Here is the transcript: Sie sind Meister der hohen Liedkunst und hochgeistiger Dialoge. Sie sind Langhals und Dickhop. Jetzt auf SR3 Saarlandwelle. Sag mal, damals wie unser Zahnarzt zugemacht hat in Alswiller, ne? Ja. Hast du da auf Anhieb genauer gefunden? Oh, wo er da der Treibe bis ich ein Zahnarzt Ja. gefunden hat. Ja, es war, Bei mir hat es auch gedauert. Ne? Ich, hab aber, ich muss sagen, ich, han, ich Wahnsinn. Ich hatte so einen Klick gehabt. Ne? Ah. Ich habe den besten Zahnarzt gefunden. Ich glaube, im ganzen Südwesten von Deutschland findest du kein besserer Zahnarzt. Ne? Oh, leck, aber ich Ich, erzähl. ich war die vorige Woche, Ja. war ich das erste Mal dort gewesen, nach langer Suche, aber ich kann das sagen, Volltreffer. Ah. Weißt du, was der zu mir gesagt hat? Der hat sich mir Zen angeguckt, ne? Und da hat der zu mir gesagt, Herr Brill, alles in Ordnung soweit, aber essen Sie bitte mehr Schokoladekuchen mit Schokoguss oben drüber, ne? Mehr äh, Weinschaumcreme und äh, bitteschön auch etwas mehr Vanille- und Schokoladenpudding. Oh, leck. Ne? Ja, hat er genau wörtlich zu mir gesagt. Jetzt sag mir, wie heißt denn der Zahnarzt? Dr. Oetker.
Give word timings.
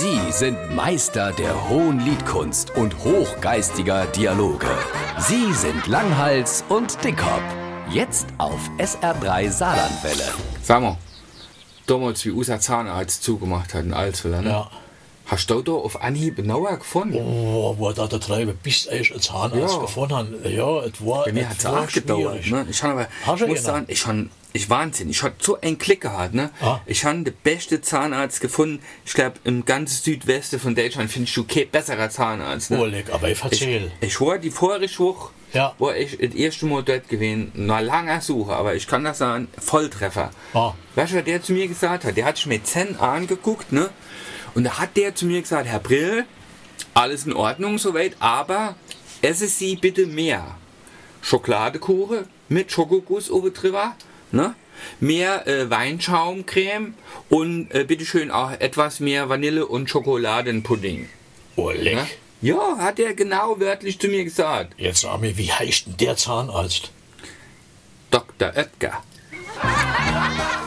Sie 0.00 0.32
sind 0.32 0.74
Meister 0.74 1.30
der 1.32 1.68
hohen 1.68 2.00
Liedkunst 2.00 2.74
und 2.74 2.96
hochgeistiger 3.04 4.06
Dialoge. 4.06 4.66
Sie 5.18 5.52
sind 5.52 5.88
Langhals 5.88 6.64
und 6.70 7.04
Dickhop. 7.04 7.42
Jetzt 7.90 8.26
auf 8.38 8.58
SR3 8.78 9.50
Saarlandwelle. 9.50 10.24
Sag 10.62 10.80
mal, 10.80 10.96
damals 11.86 12.24
wie 12.24 12.30
unser 12.30 12.58
Zahnarzt 12.60 13.22
zugemacht 13.22 13.74
hat 13.74 13.84
in 13.84 13.92
Alswiller, 13.92 14.40
ne? 14.40 14.48
Ja. 14.48 14.70
Hast 15.30 15.48
du 15.48 15.62
da 15.62 15.70
auf 15.72 16.02
Anhieb 16.02 16.34
genauer 16.36 16.76
gefunden? 16.78 17.14
Oh, 17.16 17.76
wo 17.78 17.88
er 17.88 17.94
da 17.94 18.08
der 18.08 18.18
Treibe 18.18 18.52
bis 18.52 18.86
ich 18.86 19.14
ein 19.14 19.20
Zahnarzt 19.20 19.74
Ja. 19.76 19.80
gefunden 19.80 20.14
hat. 20.16 20.26
Ja, 20.50 20.80
es 20.80 20.92
war, 21.06 21.24
Bei 21.24 21.32
mir 21.32 21.48
hat 21.48 21.56
es 21.58 21.66
auch 21.66 21.86
gedauert. 21.86 22.44
Ne? 22.50 22.66
Ich, 22.68 22.82
hab 22.82 22.90
aber, 22.90 23.08
ich 23.36 23.46
muss 23.46 23.62
sagen, 23.62 23.84
ich, 23.86 24.04
han, 24.06 24.28
ich 24.52 24.68
Wahnsinn. 24.68 25.08
Ich 25.08 25.22
hatte 25.22 25.36
so 25.40 25.60
einen 25.60 25.78
Klick 25.78 26.00
gehabt. 26.00 26.34
Ne? 26.34 26.50
Ah. 26.60 26.80
Ich 26.84 27.04
habe 27.04 27.22
den 27.22 27.32
besten 27.44 27.80
Zahnarzt 27.80 28.40
gefunden. 28.40 28.82
Ich 29.06 29.14
glaube, 29.14 29.36
im 29.44 29.64
ganzen 29.64 30.02
Südwesten 30.02 30.58
von 30.58 30.74
Deutschland 30.74 31.08
findest 31.12 31.36
du 31.36 31.44
kein 31.44 31.68
besserer 31.70 32.10
Zahnarzt. 32.10 32.72
Ne? 32.72 32.80
Oh, 32.80 32.84
leck, 32.84 33.12
aber 33.12 33.28
ich 33.28 33.38
Ich, 33.38 33.44
erzähl. 33.44 33.92
ich 34.00 34.20
war 34.20 34.36
die 34.38 34.50
vorige 34.50 34.98
Woche, 34.98 35.30
Ja. 35.52 35.76
war 35.78 35.94
ich 35.96 36.18
das 36.18 36.34
erste 36.34 36.66
Mal 36.66 36.82
dort 36.82 37.08
gewesen, 37.08 37.52
nach 37.54 37.80
langer 37.82 38.20
Suche, 38.20 38.52
aber 38.52 38.74
ich 38.74 38.88
kann 38.88 39.04
das 39.04 39.18
sagen, 39.18 39.46
Volltreffer. 39.60 40.32
Ah. 40.54 40.72
Weißt 40.96 41.12
du, 41.12 41.18
was 41.18 41.24
der 41.24 41.40
zu 41.40 41.52
mir 41.52 41.68
gesagt 41.68 42.04
hat? 42.04 42.16
Der 42.16 42.24
hat 42.24 42.36
sich 42.36 42.46
mir 42.46 42.64
Zen 42.64 42.98
angeguckt, 42.98 43.70
ne? 43.70 43.90
Und 44.54 44.64
da 44.64 44.78
hat 44.78 44.96
der 44.96 45.14
zu 45.14 45.26
mir 45.26 45.40
gesagt, 45.40 45.66
Herr 45.66 45.78
Brill, 45.78 46.24
alles 46.94 47.26
in 47.26 47.32
Ordnung 47.32 47.78
soweit, 47.78 48.16
aber 48.20 48.74
essen 49.22 49.48
Sie 49.48 49.76
bitte 49.76 50.06
mehr 50.06 50.56
Schokoladekuchen 51.22 52.26
mit 52.48 52.72
Schokoguss 52.72 53.30
oben 53.30 53.52
drüber, 53.52 53.94
ne? 54.32 54.54
Mehr 54.98 55.46
äh, 55.46 55.68
Weinschaumcreme 55.68 56.94
und 57.28 57.70
äh, 57.72 57.84
bitteschön 57.84 58.30
auch 58.30 58.50
etwas 58.52 58.98
mehr 58.98 59.28
Vanille- 59.28 59.66
und 59.66 59.90
Schokoladenpudding. 59.90 61.08
Oh, 61.56 61.70
leck. 61.70 61.96
Ne? 61.96 62.06
Ja, 62.40 62.78
hat 62.78 62.98
er 62.98 63.12
genau 63.12 63.60
wörtlich 63.60 63.98
zu 63.98 64.08
mir 64.08 64.24
gesagt. 64.24 64.72
Jetzt 64.78 65.02
sag 65.02 65.20
mir, 65.20 65.36
wie 65.36 65.52
heißt 65.52 65.86
denn 65.86 65.96
der 65.98 66.16
Zahnarzt? 66.16 66.90
Dr. 68.10 68.52
Oetker. 68.56 69.02